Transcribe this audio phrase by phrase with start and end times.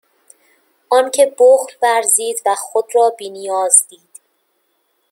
[0.89, 4.09] آنکه بخل ورزید و خود را بینیاز دید